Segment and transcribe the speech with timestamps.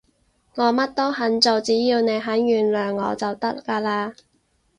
[0.55, 4.15] 我乜都肯做，只要你肯原諒我就得㗎喇